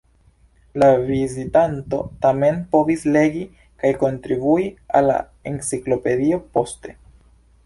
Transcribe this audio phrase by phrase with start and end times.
[0.83, 3.45] La vizitanto tamen povis legi
[3.83, 4.67] kaj kontribui
[5.01, 7.01] al la enciklopedio poste.